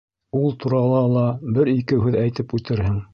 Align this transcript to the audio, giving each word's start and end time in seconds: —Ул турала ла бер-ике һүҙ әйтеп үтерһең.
—Ул 0.39 0.55
турала 0.63 1.01
ла 1.17 1.25
бер-ике 1.57 1.99
һүҙ 2.07 2.19
әйтеп 2.25 2.57
үтерһең. 2.59 3.01